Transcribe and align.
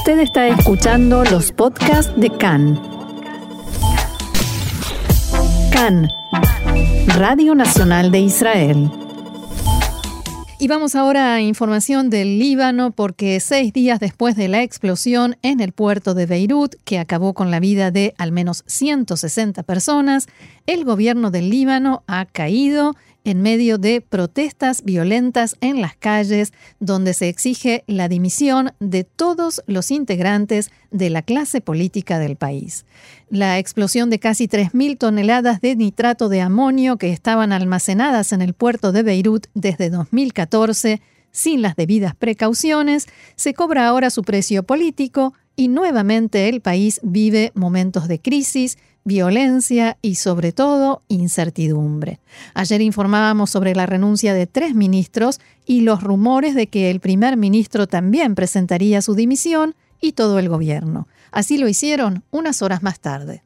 Usted 0.00 0.20
está 0.20 0.48
escuchando 0.48 1.24
los 1.24 1.52
podcasts 1.52 2.10
de 2.16 2.30
CAN. 2.30 2.80
CAN, 5.70 6.08
Radio 7.18 7.54
Nacional 7.54 8.10
de 8.10 8.20
Israel. 8.20 8.90
Y 10.58 10.68
vamos 10.68 10.94
ahora 10.94 11.34
a 11.34 11.42
información 11.42 12.08
del 12.08 12.38
Líbano 12.38 12.92
porque 12.92 13.40
seis 13.40 13.74
días 13.74 14.00
después 14.00 14.36
de 14.36 14.48
la 14.48 14.62
explosión 14.62 15.36
en 15.42 15.60
el 15.60 15.72
puerto 15.72 16.14
de 16.14 16.24
Beirut, 16.24 16.76
que 16.84 16.98
acabó 16.98 17.34
con 17.34 17.50
la 17.50 17.60
vida 17.60 17.90
de 17.90 18.14
al 18.16 18.32
menos 18.32 18.64
160 18.68 19.62
personas, 19.64 20.28
el 20.66 20.86
gobierno 20.86 21.30
del 21.30 21.50
Líbano 21.50 22.04
ha 22.06 22.24
caído 22.24 22.96
en 23.24 23.42
medio 23.42 23.78
de 23.78 24.00
protestas 24.00 24.82
violentas 24.84 25.56
en 25.60 25.80
las 25.80 25.96
calles 25.96 26.52
donde 26.78 27.14
se 27.14 27.28
exige 27.28 27.84
la 27.86 28.08
dimisión 28.08 28.72
de 28.80 29.04
todos 29.04 29.62
los 29.66 29.90
integrantes 29.90 30.70
de 30.90 31.10
la 31.10 31.22
clase 31.22 31.60
política 31.60 32.18
del 32.18 32.36
país. 32.36 32.86
La 33.28 33.58
explosión 33.58 34.10
de 34.10 34.18
casi 34.18 34.48
3.000 34.48 34.98
toneladas 34.98 35.60
de 35.60 35.76
nitrato 35.76 36.28
de 36.28 36.40
amonio 36.40 36.96
que 36.96 37.12
estaban 37.12 37.52
almacenadas 37.52 38.32
en 38.32 38.42
el 38.42 38.54
puerto 38.54 38.92
de 38.92 39.02
Beirut 39.02 39.46
desde 39.54 39.90
2014 39.90 41.00
sin 41.32 41.62
las 41.62 41.76
debidas 41.76 42.14
precauciones, 42.14 43.06
se 43.36 43.54
cobra 43.54 43.86
ahora 43.86 44.10
su 44.10 44.22
precio 44.22 44.62
político 44.62 45.34
y 45.60 45.68
nuevamente 45.68 46.48
el 46.48 46.62
país 46.62 47.00
vive 47.02 47.52
momentos 47.54 48.08
de 48.08 48.18
crisis 48.18 48.78
violencia 49.04 49.98
y 50.00 50.14
sobre 50.14 50.52
todo 50.52 51.02
incertidumbre. 51.08 52.18
Ayer 52.54 52.80
informábamos 52.80 53.50
sobre 53.50 53.74
la 53.74 53.84
renuncia 53.84 54.32
de 54.32 54.46
tres 54.46 54.74
ministros 54.74 55.38
y 55.66 55.82
los 55.82 56.02
rumores 56.02 56.54
de 56.54 56.68
que 56.68 56.90
el 56.90 56.98
primer 57.00 57.36
ministro 57.36 57.86
también 57.86 58.34
presentaría 58.34 59.02
su 59.02 59.14
dimisión 59.14 59.74
y 60.00 60.12
todo 60.12 60.38
el 60.38 60.48
gobierno. 60.48 61.08
Así 61.30 61.58
lo 61.58 61.68
hicieron 61.68 62.22
unas 62.30 62.62
horas 62.62 62.82
más 62.82 62.98
tarde. 62.98 63.42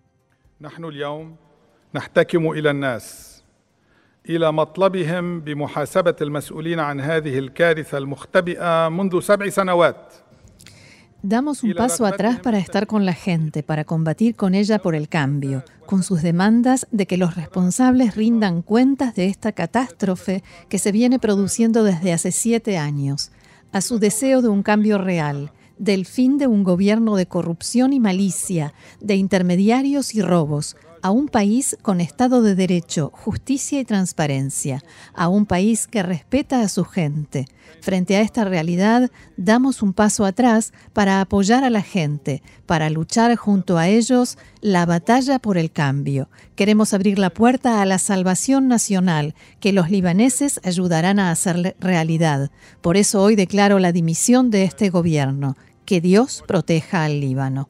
Damos 11.26 11.62
un 11.62 11.72
paso 11.72 12.04
atrás 12.04 12.38
para 12.40 12.58
estar 12.58 12.86
con 12.86 13.06
la 13.06 13.14
gente, 13.14 13.62
para 13.62 13.86
combatir 13.86 14.36
con 14.36 14.54
ella 14.54 14.78
por 14.78 14.94
el 14.94 15.08
cambio, 15.08 15.64
con 15.86 16.02
sus 16.02 16.20
demandas 16.20 16.86
de 16.90 17.06
que 17.06 17.16
los 17.16 17.34
responsables 17.34 18.14
rindan 18.14 18.60
cuentas 18.60 19.14
de 19.14 19.28
esta 19.28 19.52
catástrofe 19.52 20.44
que 20.68 20.78
se 20.78 20.92
viene 20.92 21.18
produciendo 21.18 21.82
desde 21.82 22.12
hace 22.12 22.30
siete 22.30 22.76
años, 22.76 23.30
a 23.72 23.80
su 23.80 23.98
deseo 23.98 24.42
de 24.42 24.48
un 24.48 24.62
cambio 24.62 24.98
real, 24.98 25.50
del 25.78 26.04
fin 26.04 26.36
de 26.36 26.46
un 26.46 26.62
gobierno 26.62 27.16
de 27.16 27.24
corrupción 27.24 27.94
y 27.94 28.00
malicia, 28.00 28.74
de 29.00 29.14
intermediarios 29.16 30.14
y 30.14 30.20
robos, 30.20 30.76
a 31.04 31.10
un 31.10 31.28
país 31.28 31.76
con 31.82 32.00
Estado 32.00 32.40
de 32.40 32.54
Derecho, 32.54 33.10
justicia 33.12 33.78
y 33.78 33.84
transparencia, 33.84 34.82
a 35.12 35.28
un 35.28 35.44
país 35.44 35.86
que 35.86 36.02
respeta 36.02 36.62
a 36.62 36.68
su 36.68 36.86
gente. 36.86 37.44
Frente 37.82 38.16
a 38.16 38.22
esta 38.22 38.44
realidad, 38.44 39.10
damos 39.36 39.82
un 39.82 39.92
paso 39.92 40.24
atrás 40.24 40.72
para 40.94 41.20
apoyar 41.20 41.62
a 41.62 41.68
la 41.68 41.82
gente, 41.82 42.42
para 42.64 42.88
luchar 42.88 43.36
junto 43.36 43.76
a 43.76 43.86
ellos 43.86 44.38
la 44.62 44.86
batalla 44.86 45.38
por 45.38 45.58
el 45.58 45.70
cambio. 45.70 46.30
Queremos 46.56 46.94
abrir 46.94 47.18
la 47.18 47.28
puerta 47.28 47.82
a 47.82 47.84
la 47.84 47.98
salvación 47.98 48.66
nacional, 48.66 49.34
que 49.60 49.74
los 49.74 49.90
libaneses 49.90 50.58
ayudarán 50.64 51.18
a 51.18 51.30
hacer 51.30 51.76
realidad. 51.80 52.50
Por 52.80 52.96
eso 52.96 53.20
hoy 53.20 53.36
declaro 53.36 53.78
la 53.78 53.92
dimisión 53.92 54.50
de 54.50 54.64
este 54.64 54.88
gobierno. 54.88 55.58
Que 55.84 56.00
Dios 56.00 56.42
proteja 56.48 57.04
al 57.04 57.20
Líbano. 57.20 57.68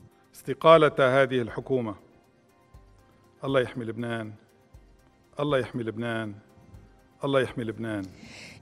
الله 3.44 3.60
يحمي 3.60 3.84
لبنان. 3.84 4.32
الله 5.40 5.58
يحمي 5.58 5.82
لبنان. 5.82 6.34
الله 7.24 7.40
يحمي 7.40 7.64
لبنان. 7.64 8.04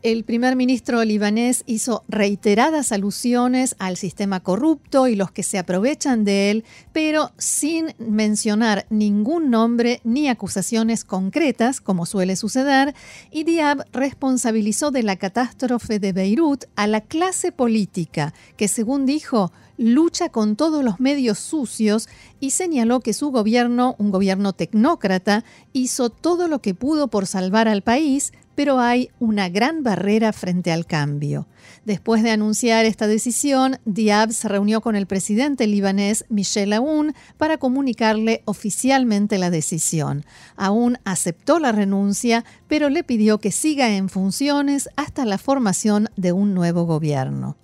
El 0.02 0.24
primer 0.24 0.56
ministro 0.56 1.04
libanés 1.04 1.62
hizo 1.64 2.02
reiteradas 2.08 2.90
alusiones 2.90 3.76
al 3.78 3.96
sistema 3.96 4.40
corrupto 4.40 5.06
y 5.06 5.14
los 5.14 5.30
que 5.30 5.44
se 5.44 5.58
aprovechan 5.58 6.24
de 6.24 6.50
él, 6.50 6.64
pero 6.92 7.30
sin 7.38 7.94
mencionar 7.98 8.84
ningún 8.90 9.50
nombre 9.50 10.00
ni 10.02 10.28
acusaciones 10.28 11.04
concretas, 11.04 11.80
como 11.80 12.04
suele 12.04 12.34
suceder, 12.34 12.96
y 13.30 13.44
Diab 13.44 13.84
responsabilizó 13.92 14.90
de 14.90 15.04
la 15.04 15.14
catástrofe 15.14 16.00
de 16.00 16.12
Beirut 16.12 16.64
a 16.74 16.88
la 16.88 17.02
clase 17.02 17.52
política, 17.52 18.34
que 18.56 18.66
según 18.66 19.06
dijo, 19.06 19.52
lucha 19.78 20.30
con 20.30 20.56
todos 20.56 20.82
los 20.82 20.98
medios 20.98 21.38
sucios 21.38 22.08
y 22.40 22.50
señaló 22.50 22.98
que 23.00 23.12
su 23.12 23.30
gobierno, 23.30 23.94
un 23.98 24.10
gobierno 24.10 24.52
tecnócrata, 24.52 25.44
hizo 25.72 26.10
todo 26.10 26.48
lo 26.48 26.60
que 26.60 26.74
pudo 26.74 27.06
por 27.06 27.28
salvar 27.28 27.68
al 27.68 27.82
país, 27.82 28.32
pero 28.54 28.78
hay 28.80 29.10
una 29.18 29.48
gran 29.48 29.82
barrera 29.82 30.32
frente 30.32 30.72
al 30.72 30.86
cambio. 30.86 31.46
Después 31.84 32.22
de 32.22 32.30
anunciar 32.30 32.84
esta 32.84 33.06
decisión, 33.06 33.78
Diab 33.84 34.32
se 34.32 34.48
reunió 34.48 34.80
con 34.80 34.96
el 34.96 35.06
presidente 35.06 35.66
libanés 35.66 36.24
Michel 36.28 36.72
Aoun 36.72 37.14
para 37.38 37.58
comunicarle 37.58 38.42
oficialmente 38.44 39.38
la 39.38 39.50
decisión. 39.50 40.24
Aoun 40.56 40.98
aceptó 41.04 41.58
la 41.58 41.72
renuncia, 41.72 42.44
pero 42.68 42.88
le 42.88 43.04
pidió 43.04 43.38
que 43.38 43.52
siga 43.52 43.90
en 43.90 44.08
funciones 44.08 44.88
hasta 44.96 45.24
la 45.24 45.38
formación 45.38 46.08
de 46.16 46.32
un 46.32 46.54
nuevo 46.54 46.84
gobierno. 46.84 47.56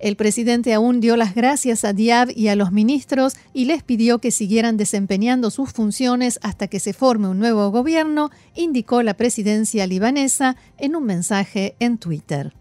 El 0.00 0.16
presidente 0.16 0.72
aún 0.72 1.00
dio 1.00 1.14
las 1.18 1.34
gracias 1.34 1.84
a 1.84 1.92
Diab 1.92 2.30
y 2.34 2.48
a 2.48 2.56
los 2.56 2.72
ministros 2.72 3.36
y 3.52 3.66
les 3.66 3.82
pidió 3.82 4.18
que 4.18 4.30
siguieran 4.30 4.78
desempeñando 4.78 5.50
sus 5.50 5.72
funciones 5.72 6.38
hasta 6.42 6.68
que 6.68 6.80
se 6.80 6.94
forme 6.94 7.28
un 7.28 7.38
nuevo 7.38 7.70
gobierno, 7.70 8.30
indicó 8.54 9.02
la 9.02 9.12
presidencia 9.12 9.86
libanesa 9.86 10.56
en 10.78 10.96
un 10.96 11.04
mensaje 11.04 11.76
en 11.80 11.98
Twitter. 11.98 12.54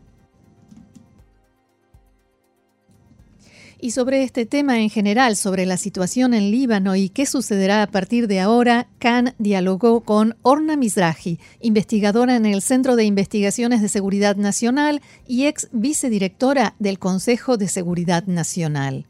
Y 3.82 3.92
sobre 3.92 4.24
este 4.24 4.46
tema 4.46 4.82
en 4.82 4.90
general, 4.90 5.38
sobre 5.38 5.66
la 5.66 5.78
situación 5.78 6.34
en 6.34 6.52
Líbano 6.52 6.98
y 6.98 7.08
qué 7.08 7.26
sucederá 7.26 7.82
a 7.82 7.88
partir 7.88 8.28
de 8.28 8.42
ahora, 8.42 8.88
Khan 9.00 9.36
dialogó 9.38 10.02
con 10.02 10.36
Orna 10.42 10.76
Mizrahi, 10.76 11.40
investigadora 11.62 12.36
en 12.36 12.46
el 12.46 12.62
Centro 12.62 12.98
de 12.98 13.06
Investigaciones 13.06 13.82
de 13.82 13.88
Seguridad 13.88 14.36
Nacional 14.36 15.02
y 15.26 15.46
ex 15.46 15.70
vicedirectora 15.72 16.76
del 16.80 17.00
Consejo 17.00 17.56
de 17.56 17.70
Seguridad 17.70 18.26
Nacional. 18.26 19.06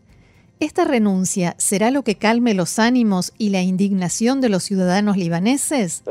¿Esta 0.61 0.83
renuncia 0.83 1.55
será 1.57 1.89
lo 1.89 2.03
que 2.03 2.15
calme 2.15 2.53
los 2.53 2.79
ánimos 2.79 3.31
y 3.37 3.51
la 3.51 3.61
indignación 3.61 4.41
de 4.41 4.49
los 4.49 4.63
ciudadanos 4.63 5.15
libaneses? 5.15 6.03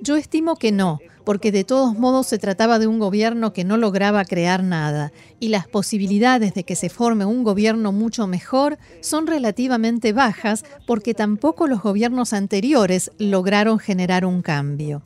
Yo 0.00 0.14
estimo 0.14 0.54
que 0.54 0.70
no, 0.70 1.00
porque 1.24 1.50
de 1.50 1.64
todos 1.64 1.98
modos 1.98 2.28
se 2.28 2.38
trataba 2.38 2.78
de 2.78 2.86
un 2.86 3.00
gobierno 3.00 3.52
que 3.52 3.64
no 3.64 3.76
lograba 3.76 4.24
crear 4.24 4.62
nada, 4.62 5.10
y 5.40 5.48
las 5.48 5.66
posibilidades 5.66 6.54
de 6.54 6.62
que 6.62 6.76
se 6.76 6.90
forme 6.90 7.24
un 7.24 7.42
gobierno 7.42 7.90
mucho 7.90 8.28
mejor 8.28 8.78
son 9.00 9.26
relativamente 9.26 10.12
bajas 10.12 10.64
porque 10.86 11.12
tampoco 11.12 11.66
los 11.66 11.82
gobiernos 11.82 12.32
anteriores 12.32 13.10
lograron 13.18 13.80
generar 13.80 14.24
un 14.24 14.42
cambio. 14.42 15.02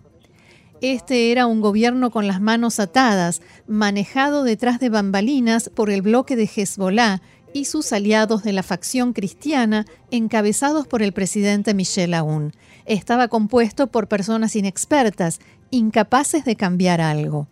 Este 0.81 1.33
era 1.33 1.47
un 1.47 1.61
gobierno 1.61 2.11
con 2.11 2.29
las 2.29 2.41
manos 2.41 2.79
atadas, 2.79 3.43
manejado 3.67 4.45
detrás 4.45 4.79
de 4.79 4.91
bambalinas 4.91 5.71
por 5.71 5.91
el 5.91 6.03
bloque 6.03 6.37
de 6.37 6.45
Hezbollah 6.45 7.21
y 7.53 7.65
sus 7.65 7.93
aliados 7.93 8.45
de 8.45 8.53
la 8.53 8.63
facción 8.63 9.13
cristiana, 9.13 9.87
encabezados 10.13 10.87
por 10.87 11.03
el 11.03 11.13
presidente 11.13 11.75
Michel 11.75 12.15
Aoun. 12.15 12.53
Estaba 12.87 13.27
compuesto 13.27 13.89
por 13.89 14.07
personas 14.07 14.55
inexpertas, 14.55 15.41
incapaces 15.71 16.45
de 16.45 16.55
cambiar 16.55 17.01
algo. 17.01 17.49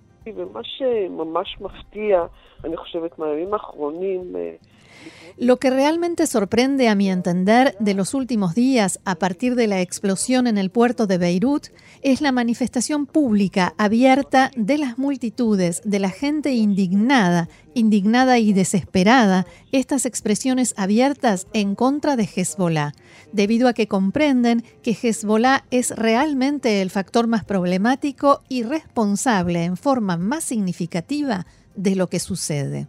Lo 5.37 5.58
que 5.58 5.70
realmente 5.70 6.26
sorprende 6.26 6.88
a 6.88 6.94
mi 6.94 7.11
entender 7.11 7.76
de 7.79 7.94
los 7.94 8.14
últimos 8.14 8.55
días 8.55 9.00
a 9.05 9.17
partir 9.17 9.55
de 9.55 9.67
la 9.67 9.81
explosión 9.81 10.46
en 10.46 10.58
el 10.58 10.70
puerto 10.70 11.06
de 11.06 11.19
Beirut 11.19 11.69
es 12.02 12.20
la 12.20 12.32
manifestación 12.32 13.06
pública 13.06 13.75
abierta 13.78 14.50
de 14.56 14.78
las 14.78 14.98
multitudes, 14.98 15.82
de 15.84 15.98
la 15.98 16.10
gente 16.10 16.52
indignada, 16.52 17.48
indignada 17.75 18.38
y 18.38 18.52
desesperada, 18.52 19.46
estas 19.72 20.06
expresiones 20.06 20.75
abiertas 20.76 21.46
en 21.52 21.75
contra 21.75 22.16
de 22.16 22.28
Hezbollah, 22.34 22.93
debido 23.32 23.69
a 23.69 23.72
que 23.72 23.88
comprenden 23.88 24.64
que 24.82 24.96
Hezbollah 25.00 25.64
es 25.70 25.90
realmente 25.90 26.82
el 26.82 26.90
factor 26.90 27.26
más 27.26 27.44
problemático 27.44 28.43
y 28.48 28.62
responsable 28.62 29.64
en 29.64 29.76
forma 29.76 30.16
más 30.16 30.44
significativa 30.44 31.46
de 31.75 31.96
lo 31.96 32.08
que 32.08 32.20
sucede. 32.20 32.88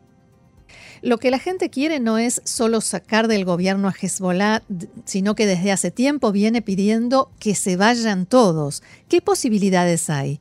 Lo 1.01 1.17
que 1.17 1.31
la 1.31 1.39
gente 1.39 1.69
quiere 1.69 1.99
no 1.99 2.17
es 2.17 2.41
solo 2.45 2.81
sacar 2.81 3.27
del 3.27 3.45
gobierno 3.45 3.87
a 3.87 3.91
Hezbollah, 3.91 4.63
sino 5.05 5.35
que 5.35 5.45
desde 5.45 5.71
hace 5.71 5.91
tiempo 5.91 6.31
viene 6.31 6.61
pidiendo 6.61 7.29
que 7.39 7.55
se 7.55 7.77
vayan 7.77 8.25
todos. 8.25 8.83
¿Qué 9.09 9.21
posibilidades 9.21 10.09
hay? 10.09 10.39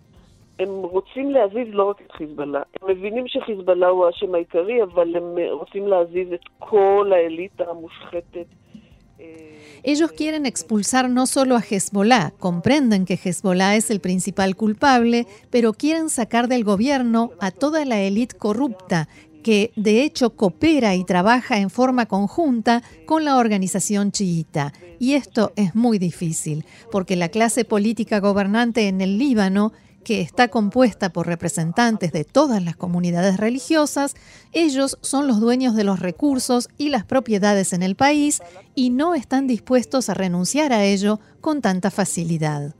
Ellos 9.83 10.13
quieren 10.13 10.47
expulsar 10.47 11.09
no 11.11 11.27
solo 11.27 11.57
a 11.57 11.61
Hezbollah, 11.61 12.33
comprenden 12.39 13.05
que 13.05 13.19
Hezbollah 13.23 13.77
es 13.77 13.91
el 13.91 14.01
principal 14.01 14.57
culpable, 14.57 15.27
pero 15.51 15.75
quieren 15.75 16.09
sacar 16.09 16.49
del 16.49 16.65
gobierno 16.65 17.31
a 17.39 17.51
toda 17.51 17.85
la 17.85 18.01
élite 18.01 18.37
corrupta 18.37 19.09
que 19.47 19.71
de 19.77 20.03
hecho 20.03 20.31
coopera 20.31 20.97
y 20.97 21.05
trabaja 21.05 21.59
en 21.59 21.71
forma 21.71 22.07
conjunta 22.07 22.83
con 23.07 23.25
la 23.25 23.37
organización 23.37 24.11
chiita. 24.11 24.73
Y 24.99 25.13
esto 25.13 25.53
es 25.55 25.77
muy 25.77 26.01
difícil, 26.01 26.65
porque 26.91 27.15
la 27.15 27.29
clase 27.29 27.65
política 27.65 28.19
gobernante 28.19 28.89
en 28.89 29.01
el 29.01 29.19
Líbano 29.19 29.73
que 30.03 30.21
está 30.21 30.49
compuesta 30.49 31.13
por 31.13 31.29
representantes 31.29 32.11
de 32.11 32.25
todas 32.25 32.61
las 32.61 32.75
comunidades 32.75 33.37
religiosas, 33.37 34.17
ellos 34.51 34.99
son 35.01 35.29
los 35.29 35.39
dueños 35.39 35.77
de 35.77 35.85
los 35.85 36.01
recursos 36.01 36.69
y 36.77 36.89
las 36.89 37.05
propiedades 37.05 37.73
en 37.73 37.85
el 37.85 37.95
país 37.95 38.41
y 38.75 38.91
no 38.91 39.15
están 39.15 39.47
dispuestos 39.47 40.09
a 40.09 40.15
renunciar 40.15 40.73
a 40.73 40.85
ello 40.85 41.21
con 41.41 41.63
tanta 41.63 41.93
facilidad. 41.93 42.75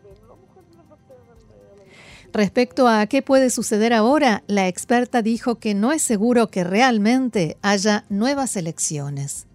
Respecto 2.33 2.89
a 2.89 3.07
qué 3.07 3.23
puede 3.23 3.51
suceder 3.51 3.93
ahora, 3.93 4.43
la 4.47 4.69
experta 4.69 5.23
dijo 5.23 5.57
que 5.57 5.75
no 5.75 5.93
es 5.93 6.03
seguro 6.03 6.49
que 6.49 6.65
realmente 6.65 7.57
haya 7.63 8.05
nuevas 8.09 8.57
elecciones. 8.57 9.46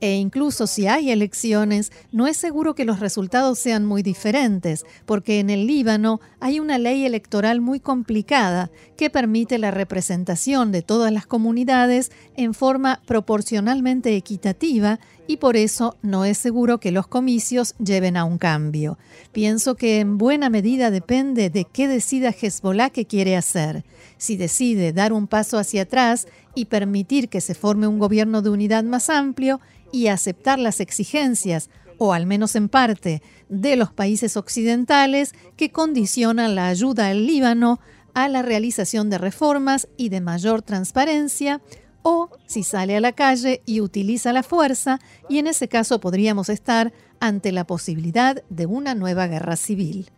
E 0.00 0.14
incluso 0.14 0.66
si 0.66 0.86
hay 0.86 1.10
elecciones, 1.10 1.92
no 2.12 2.26
es 2.26 2.36
seguro 2.36 2.74
que 2.74 2.84
los 2.84 3.00
resultados 3.00 3.58
sean 3.58 3.84
muy 3.86 4.02
diferentes, 4.02 4.84
porque 5.06 5.40
en 5.40 5.50
el 5.50 5.66
Líbano 5.66 6.20
hay 6.40 6.60
una 6.60 6.78
ley 6.78 7.06
electoral 7.06 7.60
muy 7.60 7.80
complicada 7.80 8.70
que 8.96 9.10
permite 9.10 9.58
la 9.58 9.70
representación 9.70 10.72
de 10.72 10.82
todas 10.82 11.12
las 11.12 11.26
comunidades 11.26 12.12
en 12.36 12.54
forma 12.54 13.00
proporcionalmente 13.06 14.16
equitativa 14.16 14.98
y 15.26 15.38
por 15.38 15.56
eso 15.56 15.96
no 16.02 16.24
es 16.24 16.38
seguro 16.38 16.78
que 16.78 16.92
los 16.92 17.06
comicios 17.06 17.74
lleven 17.78 18.16
a 18.16 18.24
un 18.24 18.38
cambio. 18.38 18.98
Pienso 19.32 19.74
que 19.74 20.00
en 20.00 20.18
buena 20.18 20.50
medida 20.50 20.90
depende 20.90 21.50
de 21.50 21.64
qué 21.64 21.88
decida 21.88 22.30
Hezbollah 22.30 22.90
que 22.90 23.06
quiere 23.06 23.36
hacer. 23.36 23.84
Si 24.16 24.36
decide 24.36 24.92
dar 24.92 25.12
un 25.12 25.26
paso 25.26 25.58
hacia 25.58 25.82
atrás 25.82 26.26
y 26.54 26.66
permitir 26.66 27.28
que 27.28 27.40
se 27.40 27.54
forme 27.54 27.86
un 27.86 27.98
gobierno 27.98 28.42
de 28.42 28.50
unidad 28.50 28.84
más 28.84 29.10
amplio 29.10 29.60
y 29.92 30.08
aceptar 30.08 30.58
las 30.58 30.80
exigencias, 30.80 31.70
o 31.98 32.12
al 32.12 32.26
menos 32.26 32.56
en 32.56 32.68
parte, 32.68 33.22
de 33.48 33.76
los 33.76 33.92
países 33.92 34.36
occidentales 34.36 35.34
que 35.56 35.70
condicionan 35.70 36.54
la 36.54 36.68
ayuda 36.68 37.08
al 37.08 37.26
Líbano 37.26 37.80
a 38.14 38.28
la 38.28 38.40
realización 38.40 39.10
de 39.10 39.18
reformas 39.18 39.88
y 39.98 40.08
de 40.08 40.22
mayor 40.22 40.62
transparencia, 40.62 41.60
o 42.08 42.30
si 42.46 42.62
sale 42.62 42.96
a 42.96 43.00
la 43.00 43.10
calle 43.10 43.62
y 43.66 43.80
utiliza 43.80 44.32
la 44.32 44.44
fuerza, 44.44 45.00
y 45.28 45.38
en 45.40 45.48
ese 45.48 45.66
caso 45.66 45.98
podríamos 45.98 46.48
estar 46.48 46.92
ante 47.18 47.50
la 47.50 47.66
posibilidad 47.66 48.44
de 48.48 48.66
una 48.66 48.94
nueva 48.94 49.26
guerra 49.26 49.56
civil. 49.56 50.12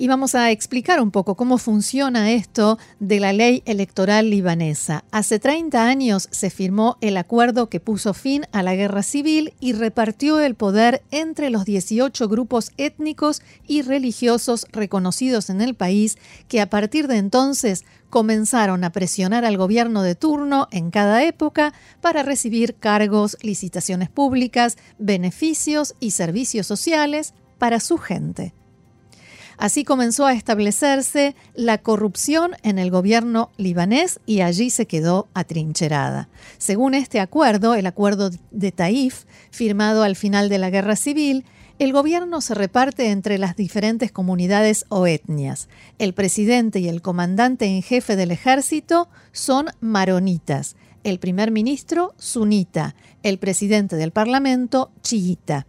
Y 0.00 0.08
vamos 0.08 0.34
a 0.34 0.50
explicar 0.50 1.02
un 1.02 1.10
poco 1.10 1.34
cómo 1.34 1.58
funciona 1.58 2.30
esto 2.30 2.78
de 3.00 3.20
la 3.20 3.34
ley 3.34 3.62
electoral 3.66 4.30
libanesa. 4.30 5.04
Hace 5.10 5.38
30 5.38 5.86
años 5.86 6.26
se 6.30 6.48
firmó 6.48 6.96
el 7.02 7.18
acuerdo 7.18 7.68
que 7.68 7.80
puso 7.80 8.14
fin 8.14 8.46
a 8.50 8.62
la 8.62 8.74
guerra 8.74 9.02
civil 9.02 9.52
y 9.60 9.74
repartió 9.74 10.40
el 10.40 10.54
poder 10.54 11.02
entre 11.10 11.50
los 11.50 11.66
18 11.66 12.30
grupos 12.30 12.72
étnicos 12.78 13.42
y 13.66 13.82
religiosos 13.82 14.66
reconocidos 14.72 15.50
en 15.50 15.60
el 15.60 15.74
país 15.74 16.16
que 16.48 16.62
a 16.62 16.70
partir 16.70 17.06
de 17.06 17.18
entonces 17.18 17.84
comenzaron 18.08 18.84
a 18.84 18.92
presionar 18.92 19.44
al 19.44 19.58
gobierno 19.58 20.00
de 20.00 20.14
turno 20.14 20.66
en 20.70 20.90
cada 20.90 21.24
época 21.24 21.74
para 22.00 22.22
recibir 22.22 22.74
cargos, 22.76 23.36
licitaciones 23.42 24.08
públicas, 24.08 24.78
beneficios 24.98 25.94
y 26.00 26.12
servicios 26.12 26.66
sociales 26.66 27.34
para 27.58 27.80
su 27.80 27.98
gente. 27.98 28.54
Así 29.60 29.84
comenzó 29.84 30.24
a 30.24 30.32
establecerse 30.32 31.36
la 31.54 31.76
corrupción 31.76 32.52
en 32.62 32.78
el 32.78 32.90
gobierno 32.90 33.50
libanés 33.58 34.18
y 34.24 34.40
allí 34.40 34.70
se 34.70 34.86
quedó 34.86 35.28
atrincherada. 35.34 36.30
Según 36.56 36.94
este 36.94 37.20
acuerdo, 37.20 37.74
el 37.74 37.84
acuerdo 37.84 38.30
de 38.50 38.72
Taif, 38.72 39.24
firmado 39.50 40.02
al 40.02 40.16
final 40.16 40.48
de 40.48 40.56
la 40.56 40.70
guerra 40.70 40.96
civil, 40.96 41.44
el 41.78 41.92
gobierno 41.92 42.40
se 42.40 42.54
reparte 42.54 43.10
entre 43.10 43.36
las 43.36 43.54
diferentes 43.54 44.10
comunidades 44.10 44.86
o 44.88 45.06
etnias. 45.06 45.68
El 45.98 46.14
presidente 46.14 46.80
y 46.80 46.88
el 46.88 47.02
comandante 47.02 47.66
en 47.66 47.82
jefe 47.82 48.16
del 48.16 48.30
ejército 48.30 49.10
son 49.30 49.66
maronitas, 49.80 50.74
el 51.04 51.18
primer 51.18 51.50
ministro 51.50 52.14
sunita, 52.16 52.94
el 53.22 53.38
presidente 53.38 53.96
del 53.96 54.10
parlamento 54.10 54.90
chiita. 55.02 55.66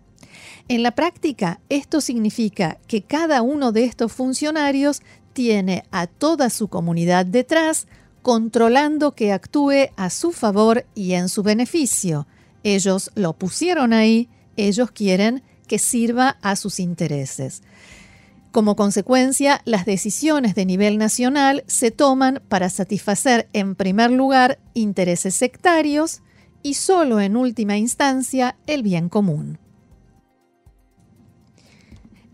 En 0.71 0.83
la 0.83 0.91
práctica, 0.91 1.59
esto 1.67 1.99
significa 1.99 2.77
que 2.87 3.01
cada 3.01 3.41
uno 3.41 3.73
de 3.73 3.83
estos 3.83 4.13
funcionarios 4.13 5.01
tiene 5.33 5.83
a 5.91 6.07
toda 6.07 6.49
su 6.49 6.69
comunidad 6.69 7.25
detrás, 7.25 7.87
controlando 8.21 9.11
que 9.11 9.33
actúe 9.33 9.89
a 9.97 10.09
su 10.09 10.31
favor 10.31 10.85
y 10.95 11.11
en 11.11 11.27
su 11.27 11.43
beneficio. 11.43 12.25
Ellos 12.63 13.11
lo 13.15 13.33
pusieron 13.33 13.91
ahí, 13.91 14.29
ellos 14.55 14.91
quieren 14.91 15.43
que 15.67 15.77
sirva 15.77 16.37
a 16.41 16.55
sus 16.55 16.79
intereses. 16.79 17.63
Como 18.53 18.77
consecuencia, 18.77 19.59
las 19.65 19.85
decisiones 19.85 20.55
de 20.55 20.65
nivel 20.65 20.97
nacional 20.97 21.65
se 21.67 21.91
toman 21.91 22.41
para 22.47 22.69
satisfacer 22.69 23.49
en 23.51 23.75
primer 23.75 24.09
lugar 24.09 24.57
intereses 24.73 25.35
sectarios 25.35 26.21
y 26.63 26.75
solo 26.75 27.19
en 27.19 27.35
última 27.35 27.75
instancia 27.75 28.55
el 28.67 28.83
bien 28.83 29.09
común. 29.09 29.60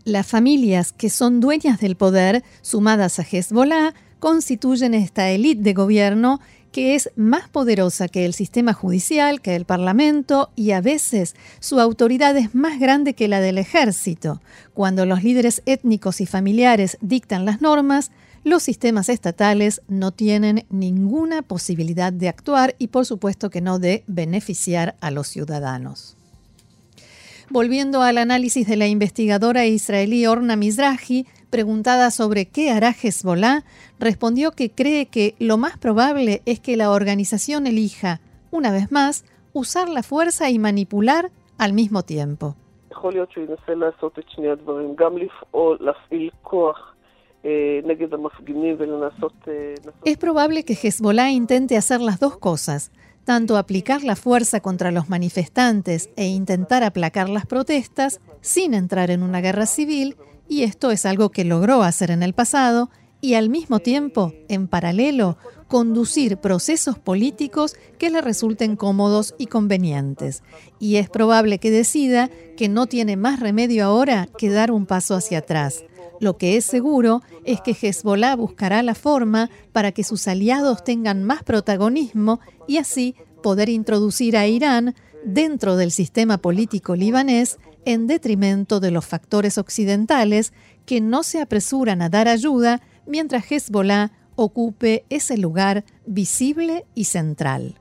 Las 0.08 0.26
familias 0.26 0.92
que 0.92 1.10
son 1.10 1.38
dueñas 1.38 1.80
del 1.80 1.94
poder, 1.94 2.42
sumadas 2.62 3.18
a 3.18 3.26
Hezbollah, 3.30 3.92
constituyen 4.20 4.94
esta 4.94 5.28
élite 5.28 5.60
de 5.60 5.74
gobierno 5.74 6.40
que 6.72 6.94
es 6.94 7.10
más 7.14 7.50
poderosa 7.50 8.08
que 8.08 8.24
el 8.24 8.32
sistema 8.32 8.72
judicial, 8.72 9.42
que 9.42 9.54
el 9.54 9.66
Parlamento 9.66 10.48
y 10.56 10.70
a 10.70 10.80
veces 10.80 11.36
su 11.60 11.78
autoridad 11.78 12.34
es 12.38 12.54
más 12.54 12.80
grande 12.80 13.12
que 13.12 13.28
la 13.28 13.42
del 13.42 13.58
ejército. 13.58 14.40
Cuando 14.72 15.04
los 15.04 15.22
líderes 15.22 15.60
étnicos 15.66 16.22
y 16.22 16.26
familiares 16.26 16.96
dictan 17.02 17.44
las 17.44 17.60
normas, 17.60 18.10
los 18.44 18.62
sistemas 18.62 19.10
estatales 19.10 19.82
no 19.88 20.12
tienen 20.12 20.64
ninguna 20.70 21.42
posibilidad 21.42 22.14
de 22.14 22.30
actuar 22.30 22.76
y 22.78 22.88
por 22.88 23.04
supuesto 23.04 23.50
que 23.50 23.60
no 23.60 23.78
de 23.78 24.04
beneficiar 24.06 24.96
a 25.02 25.10
los 25.10 25.28
ciudadanos. 25.28 26.17
Volviendo 27.50 28.02
al 28.02 28.18
análisis 28.18 28.68
de 28.68 28.76
la 28.76 28.88
investigadora 28.88 29.64
israelí 29.64 30.26
Orna 30.26 30.54
Mizrahi, 30.54 31.26
preguntada 31.48 32.10
sobre 32.10 32.46
qué 32.46 32.70
hará 32.70 32.90
Hezbollah, 32.90 33.64
respondió 33.98 34.52
que 34.52 34.70
cree 34.70 35.06
que 35.06 35.34
lo 35.38 35.56
más 35.56 35.78
probable 35.78 36.42
es 36.44 36.60
que 36.60 36.76
la 36.76 36.90
organización 36.90 37.66
elija, 37.66 38.20
una 38.50 38.70
vez 38.70 38.92
más, 38.92 39.24
usar 39.54 39.88
la 39.88 40.02
fuerza 40.02 40.50
y 40.50 40.58
manipular 40.58 41.30
al 41.56 41.72
mismo 41.72 42.02
tiempo. 42.02 42.54
Es 50.04 50.18
probable 50.18 50.64
que 50.64 50.74
Hezbollah 50.74 51.30
intente 51.30 51.78
hacer 51.78 52.02
las 52.02 52.20
dos 52.20 52.36
cosas, 52.36 52.92
tanto 53.28 53.58
aplicar 53.58 54.04
la 54.04 54.16
fuerza 54.16 54.60
contra 54.60 54.90
los 54.90 55.10
manifestantes 55.10 56.08
e 56.16 56.28
intentar 56.28 56.82
aplacar 56.82 57.28
las 57.28 57.44
protestas 57.44 58.22
sin 58.40 58.72
entrar 58.72 59.10
en 59.10 59.22
una 59.22 59.42
guerra 59.42 59.66
civil, 59.66 60.16
y 60.48 60.62
esto 60.62 60.90
es 60.90 61.04
algo 61.04 61.28
que 61.28 61.44
logró 61.44 61.82
hacer 61.82 62.10
en 62.10 62.22
el 62.22 62.32
pasado, 62.32 62.88
y 63.20 63.34
al 63.34 63.50
mismo 63.50 63.80
tiempo, 63.80 64.32
en 64.48 64.66
paralelo, 64.66 65.36
conducir 65.66 66.38
procesos 66.38 66.98
políticos 66.98 67.76
que 67.98 68.08
le 68.08 68.22
resulten 68.22 68.76
cómodos 68.76 69.34
y 69.36 69.44
convenientes. 69.44 70.42
Y 70.78 70.96
es 70.96 71.10
probable 71.10 71.58
que 71.58 71.70
decida 71.70 72.30
que 72.56 72.70
no 72.70 72.86
tiene 72.86 73.18
más 73.18 73.40
remedio 73.40 73.84
ahora 73.84 74.26
que 74.38 74.48
dar 74.48 74.70
un 74.70 74.86
paso 74.86 75.14
hacia 75.14 75.40
atrás. 75.40 75.84
Lo 76.20 76.36
que 76.36 76.56
es 76.56 76.64
seguro 76.64 77.22
es 77.44 77.60
que 77.60 77.76
Hezbollah 77.80 78.34
buscará 78.36 78.82
la 78.82 78.94
forma 78.94 79.50
para 79.72 79.92
que 79.92 80.04
sus 80.04 80.26
aliados 80.28 80.84
tengan 80.84 81.24
más 81.24 81.42
protagonismo 81.42 82.40
y 82.66 82.78
así 82.78 83.14
poder 83.42 83.68
introducir 83.68 84.36
a 84.36 84.46
Irán 84.46 84.94
dentro 85.24 85.76
del 85.76 85.90
sistema 85.90 86.38
político 86.38 86.96
libanés 86.96 87.58
en 87.84 88.06
detrimento 88.06 88.80
de 88.80 88.90
los 88.90 89.06
factores 89.06 89.58
occidentales 89.58 90.52
que 90.86 91.00
no 91.00 91.22
se 91.22 91.40
apresuran 91.40 92.02
a 92.02 92.08
dar 92.08 92.28
ayuda 92.28 92.82
mientras 93.06 93.50
Hezbollah 93.50 94.12
ocupe 94.36 95.04
ese 95.10 95.36
lugar 95.36 95.84
visible 96.06 96.86
y 96.94 97.04
central. 97.04 97.80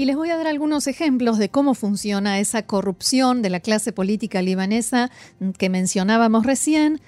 Y 0.00 0.06
les 0.06 0.16
voy 0.16 0.30
a 0.30 0.38
dar 0.38 0.46
algunos 0.46 0.86
ejemplos 0.86 1.36
de 1.36 1.50
cómo 1.50 1.74
funciona 1.74 2.40
esa 2.40 2.62
corrupción 2.62 3.42
de 3.42 3.50
la 3.50 3.60
clase 3.60 3.92
política 3.92 4.40
libanesa 4.40 5.10
que 5.58 5.68
mencionábamos 5.68 6.46
recién 6.46 7.02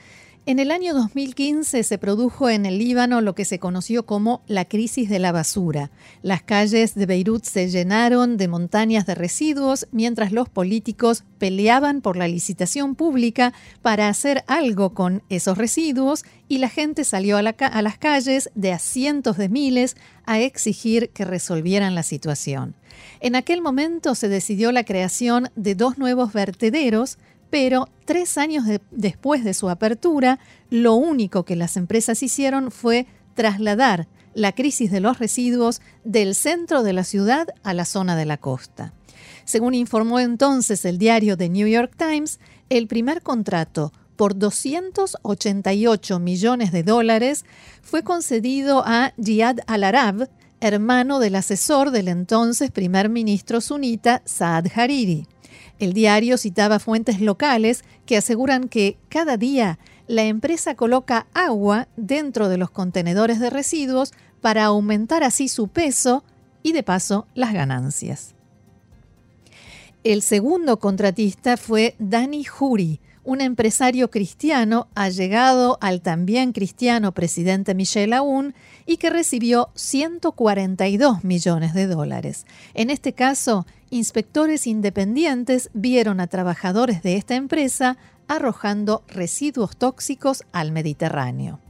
en 0.45 0.59
el 0.59 0.73
año 0.73 0.93
2015 0.93 1.85
se 1.85 1.99
produjo 1.99 2.51
en 2.51 2.67
el 2.67 2.79
Líbano 2.79 3.21
lo 3.21 3.35
que 3.35 3.45
se 3.45 3.61
conoció 3.61 4.05
como 4.05 4.43
la 4.49 4.65
crisis 4.65 5.09
de 5.09 5.21
la 5.21 5.31
basura. 5.31 5.93
Las 6.23 6.43
calles 6.43 6.97
de 6.97 7.07
Beirut 7.07 7.45
se 7.45 7.69
llenaron 7.69 8.37
de 8.37 8.49
montañas 8.49 9.07
de 9.07 9.15
residuos 9.15 9.87
mientras 9.93 10.33
los 10.33 10.49
políticos 10.49 11.23
peleaban 11.39 12.01
por 12.01 12.17
la 12.17 12.27
licitación 12.27 12.97
pública 12.97 13.53
para 13.83 14.09
hacer 14.09 14.43
algo 14.49 14.95
con 14.95 15.23
esos 15.29 15.59
residuos 15.59 16.25
y 16.49 16.59
la 16.59 16.69
gente 16.69 17.05
salió 17.05 17.37
a, 17.37 17.43
las 17.43 17.99
calles 17.99 18.51
de 18.57 18.73
a 18.73 18.81
cientos 18.81 19.37
de 19.37 19.49
miles 19.49 19.97
a 20.27 20.41
exigir 20.41 21.11
que 21.11 21.25
resolvieran 21.25 21.95
la 21.95 22.03
situación. 22.03 22.75
En 23.21 23.37
aquel 23.37 23.63
momento 23.63 24.15
se 24.15 24.29
decidió 24.29 24.73
la 24.73 24.85
creación 24.85 25.51
de 25.55 25.75
dos 25.75 25.99
nuevos 25.99 26.33
vertederos 26.33 27.19
pero 27.53 27.87
tres 28.07 28.39
años 28.39 28.65
después 28.91 29.45
de 29.45 29.53
su 29.53 29.69
apertura, 29.69 30.39
lo 30.71 30.95
único 30.95 31.45
que 31.45 31.55
las 31.55 31.77
empresas 31.77 32.23
hicieron 32.23 32.71
fue 32.71 33.07
trasladar 33.35 34.09
la 34.33 34.53
crisis 34.53 34.91
de 34.91 35.01
los 35.01 35.19
residuos 35.19 35.83
del 36.03 36.35
centro 36.35 36.83
de 36.83 36.95
la 36.95 37.05
ciudad 37.05 37.49
a 37.63 37.75
la 37.75 37.85
zona 37.85 38.17
de 38.17 38.25
la 38.25 38.39
costa. 38.39 38.95
Según 39.45 39.75
informó 39.75 40.19
entonces 40.19 40.87
el 40.87 40.97
diario 40.97 41.37
The 41.37 41.51
New 41.51 41.69
York 41.69 41.93
Times, 41.95 42.41
el 42.71 42.87
primer 42.87 43.21
contrato 43.21 43.93
por 44.17 44.39
288 44.39 46.21
millones 46.21 46.73
de 46.73 46.83
dólares 46.85 47.45
fue 47.83 48.03
concedido 48.03 48.83
a 48.87 49.13
Jihad 49.23 49.59
al-Arab, 49.67 50.31
hermano 50.63 51.19
del 51.19 51.35
asesor 51.35 51.91
del 51.91 52.09
entonces 52.09 52.71
primer 52.71 53.11
ministro 53.11 53.61
sunita 53.61 54.23
Saad 54.25 54.69
Hariri. 54.75 55.27
El 55.79 55.93
diario 55.93 56.39
citaba 56.39 56.79
fuentes 56.79 57.21
locales 57.21 57.85
que 58.07 58.17
aseguran 58.17 58.69
que 58.69 58.97
cada 59.09 59.37
día 59.37 59.79
la 60.07 60.25
empresa 60.25 60.75
coloca 60.75 61.27
agua 61.35 61.89
dentro 61.97 62.49
de 62.49 62.59
los 62.59 62.71
contenedores 62.71 63.41
de 63.41 63.51
residuos 63.51 64.13
para 64.41 64.65
aumentar 64.65 65.25
así 65.25 65.49
su 65.49 65.69
peso 65.69 66.25
y 66.63 66.73
de 66.73 66.83
paso 66.83 67.27
las 67.35 67.53
ganancias. 67.53 68.35
El 70.05 70.23
segundo 70.23 70.79
contratista 70.79 71.57
fue 71.57 71.95
Dani 71.99 72.45
Juri, 72.45 73.01
un 73.25 73.41
empresario 73.41 74.11
cristiano 74.11 74.89
allegado 74.95 75.79
al 75.81 76.01
también 76.01 76.53
cristiano 76.53 77.13
presidente 77.13 77.75
Michel 77.75 78.13
Aoun 78.13 78.55
y 78.87 78.97
que 78.97 79.11
recibió 79.11 79.71
142 79.75 81.25
millones 81.25 81.75
de 81.75 81.87
dólares. 81.87 82.47
En 82.75 82.91
este 82.91 83.13
caso, 83.13 83.67
inspectores 83.91 84.67
independientes 84.67 85.71
vieron 85.73 86.21
a 86.21 86.27
trabajadores 86.27 87.03
de 87.03 87.17
esta 87.17 87.35
empresa 87.35 87.97
arrojando 88.29 89.05
residuos 89.09 89.77
tóxicos 89.77 90.45
al 90.53 90.73
Mediterráneo. 90.73 91.61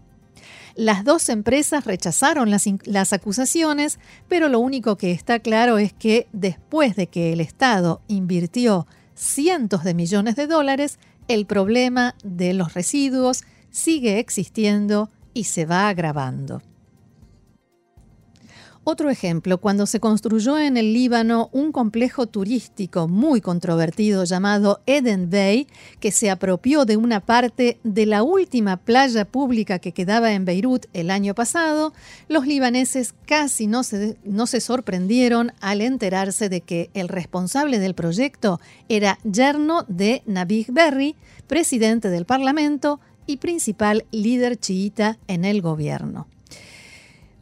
Las 0.75 1.05
dos 1.05 1.29
empresas 1.29 1.85
rechazaron 1.85 2.51
las, 2.51 3.13
acusaciones, 3.13 3.99
pero 4.29 4.49
lo 4.49 4.59
único 4.59 4.97
que 4.97 5.13
está 5.13 5.39
claro 5.41 5.77
es 5.77 5.93
que 5.93 6.29
después 6.33 6.97
de 6.97 7.09
que 7.09 7.33
el 7.33 7.41
Estado 7.41 8.01
invirtió 8.09 8.87
cientos 9.15 9.85
de 9.85 9.93
millones 9.93 10.35
de 10.35 10.47
dólares, 10.47 10.99
el 11.29 11.47
problema 11.47 12.15
de 12.25 12.55
los 12.55 12.75
residuos 12.75 13.45
sigue 13.71 14.19
existiendo 14.19 15.11
y 15.35 15.45
se 15.45 15.65
va 15.65 15.89
agravando. 15.89 16.63
Otro 18.85 19.11
ejemplo, 19.11 19.59
cuando 19.59 19.87
se 19.87 20.01
construyó 20.01 20.59
en 20.59 20.77
el 20.77 20.93
Líbano 20.93 21.51
un 21.53 21.71
complejo 21.71 22.27
turístico 22.27 23.07
muy 23.07 23.41
controvertido 23.41 24.25
llamado 24.25 24.81
Eden 24.87 25.31
Bay, 25.31 25.69
que 26.01 26.11
se 26.11 26.31
apropió 26.31 26.85
de 26.85 26.97
una 26.97 27.21
parte 27.21 27.79
de 27.85 28.07
la 28.07 28.25
última 28.25 28.79
playa 28.79 29.25
pública 29.25 29.79
que 29.79 29.93
quedaba 29.93 30.33
en 30.33 30.45
Beirut 30.45 30.87
el 30.95 31.13
año 31.13 31.33
pasado, 31.33 31.93
los 32.27 32.45
libaneses 32.45 33.15
casi 33.25 33.69
no 33.69 33.85
se, 33.85 34.61
sorprendieron 34.61 35.53
al 35.61 35.81
enterarse 35.81 36.49
de 36.49 36.63
que 36.63 36.91
el 36.93 37.07
responsable 37.07 37.79
del 37.79 37.95
proyecto 37.95 38.61
era 38.89 39.21
yerno 39.23 39.85
de 39.87 40.25
Nabih 40.27 40.67
Berri, 40.73 41.15
presidente 41.47 42.09
del 42.09 42.25
Parlamento 42.25 42.99
y 43.27 43.37
principal 43.37 44.07
líder 44.11 44.57
chiita 44.57 45.19
en 45.29 45.45
el 45.45 45.63
gobierno. 45.63 46.27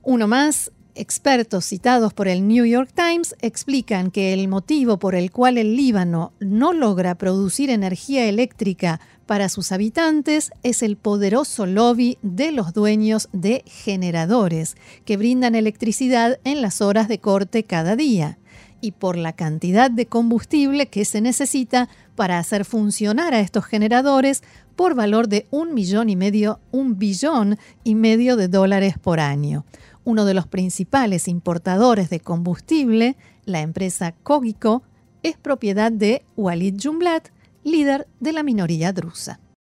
Uno 0.02 0.28
más, 0.28 0.70
Expertos 1.00 1.64
citados 1.64 2.12
por 2.12 2.28
el 2.28 2.47
New 2.47 2.66
York 2.66 2.90
Times 2.95 3.35
explican 3.40 4.11
que 4.11 4.35
el 4.35 4.49
motivo 4.49 4.99
por 4.99 5.14
el 5.14 5.30
cual 5.30 5.57
el 5.57 5.75
Líbano 5.75 6.35
no 6.40 6.75
logra 6.75 7.14
producir 7.14 7.71
energía 7.71 8.28
eléctrica 8.28 9.00
para 9.25 9.49
sus 9.49 9.73
habitantes 9.73 10.50
es 10.62 10.83
el 10.83 10.99
poderoso 10.99 11.64
lobby 11.64 12.19
de 12.21 12.52
los 12.52 12.75
dueños 12.75 13.30
de 13.33 13.64
generadores 13.64 14.76
que 15.07 15.16
brindan 15.16 15.54
electricidad 15.54 16.38
en 16.45 16.61
las 16.61 16.83
horas 16.83 17.09
de 17.09 17.19
corte 17.19 17.64
cada 17.64 17.97
día 17.97 18.37
y 18.83 18.92
por 18.92 19.16
la 19.16 19.33
cantidad 19.33 19.90
de 19.90 20.04
combustible 20.04 20.88
que 20.88 21.07
se 21.07 21.23
necesita 21.23 21.88
para 22.14 22.38
hacer 22.38 22.66
funcionar 22.66 23.33
a 23.33 23.40
estos 23.40 23.64
generadores 23.64 24.42
por 24.76 24.95
valor 24.95 25.28
de 25.28 25.47
un 25.50 25.73
millón 25.73 26.11
y 26.11 26.16
medio, 26.16 26.61
un 26.73 26.99
billón 26.99 27.59
y 27.85 27.95
medio 27.95 28.37
de 28.37 28.49
dólares 28.49 28.97
por 28.99 29.19
año 29.19 29.64
uno 30.04 30.25
de 30.25 30.35
los 30.35 30.47
principales 30.47 31.28
importadores 31.28 32.11
de 32.11 32.21
combustible, 32.21 33.16
la 33.45 33.61
empresa 33.61 34.12
Cogico, 34.23 34.83
es 35.23 35.37
propiedad 35.37 35.92
de 35.92 36.25
Walid 36.37 36.80
Jumblat, 36.83 37.28
líder 37.64 38.07
de 38.21 38.33
la 38.33 38.42
minoría 38.42 38.92
drusa. 38.92 39.40